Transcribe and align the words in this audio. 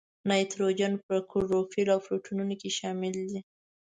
نایتروجن 0.29 0.93
په 1.07 1.15
کلوروفیل 1.31 1.87
او 1.93 1.99
پروټینونو 2.05 2.53
کې 2.61 2.69
شامل 2.77 3.15
دی. 3.29 3.39